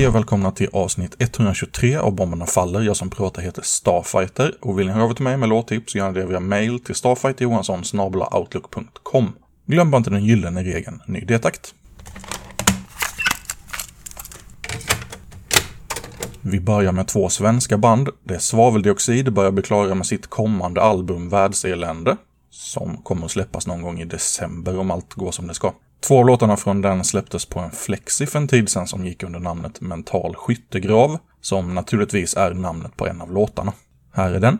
[0.00, 2.80] Hej och välkomna till avsnitt 123 av Bomberna Faller.
[2.80, 5.98] Jag som pratar heter Starfighter och vill ni höra av till mig med låttips så
[5.98, 9.32] gör ni det via mail till starfighterjohansson.outlook.com.
[9.66, 11.74] Glöm bara inte den gyllene regeln, ny detakt.
[16.40, 18.08] Vi börjar med två svenska band.
[18.24, 22.16] Det är Svaveldioxid börjar bli klara med sitt kommande album Världselände,
[22.50, 25.72] som kommer att släppas någon gång i december om allt går som det ska.
[26.00, 29.22] Två av låtarna från den släpptes på en flexi för en tid sedan som gick
[29.22, 33.72] under namnet Mental Skyttegrav, som naturligtvis är namnet på en av låtarna.
[34.12, 34.58] Här är den.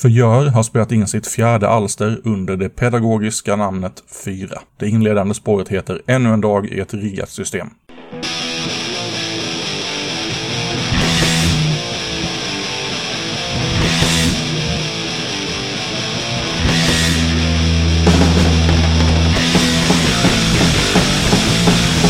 [0.00, 4.48] Förgör har spelat in sitt fjärde alster under det pedagogiska namnet 4.
[4.76, 7.68] Det inledande spåret heter Ännu en dag i ett riggat system.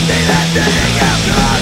[0.08, 1.59] I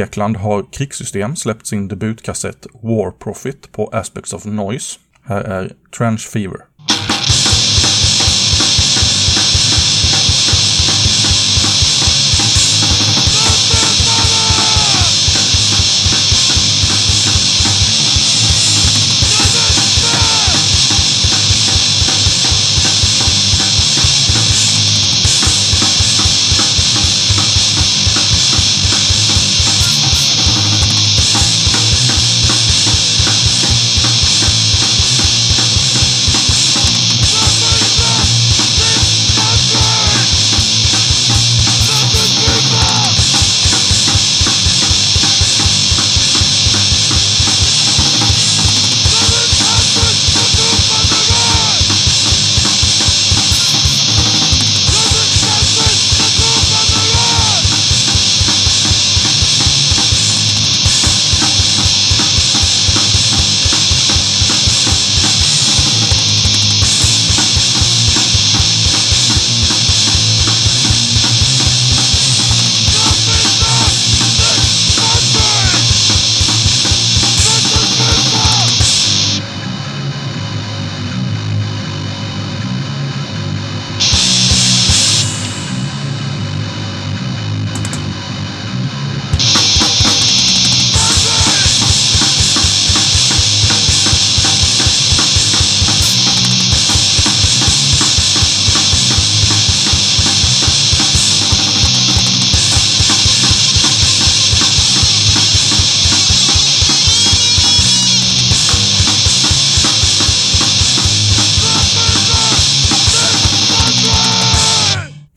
[0.00, 4.98] Grekland har Krigssystem släppt sin debutkassett War Profit på Aspects of Noise.
[5.24, 6.58] Här är Trench Fever.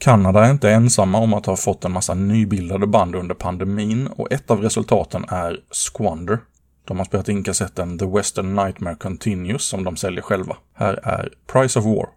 [0.04, 4.32] Kanada är inte ensamma om att ha fått en massa nybildade band under pandemin och
[4.32, 6.40] ett av resultaten är Squander.
[6.88, 10.58] De har spelat in kassetten The Western Nightmare Continues som de säljer själva.
[10.74, 12.08] Här är Price of War.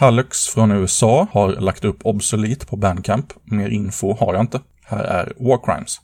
[0.00, 3.26] Hallux från USA har lagt upp Obsolete på Bandcamp.
[3.44, 4.60] Mer info har jag inte.
[4.84, 6.00] Här är War Crimes.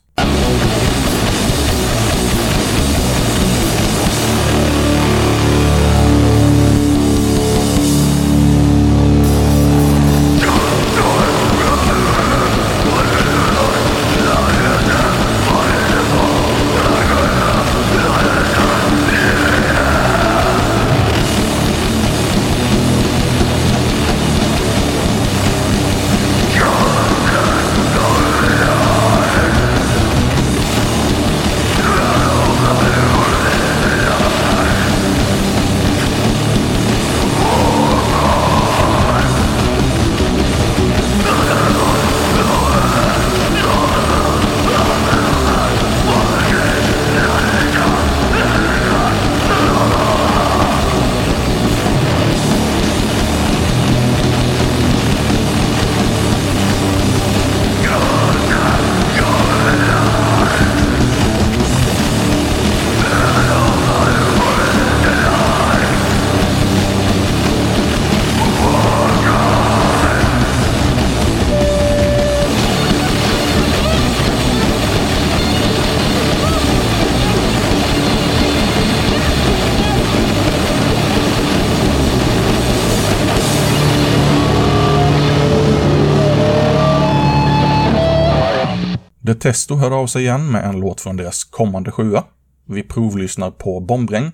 [89.25, 92.23] Detesto hörde av sig igen med en låt från deras kommande sjua.
[92.67, 94.31] Vi provlyssnar på Bombregn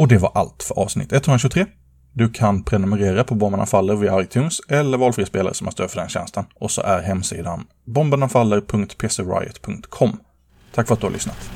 [0.00, 1.66] Och det var allt för avsnitt 123.
[2.12, 6.00] Du kan prenumerera på Bomberna Faller via iTunes eller valfri spelare som har stöd för
[6.00, 6.44] den tjänsten.
[6.54, 10.16] Och så är hemsidan bombernafaller.pcriot.com.
[10.74, 11.50] Tack för att du har lyssnat.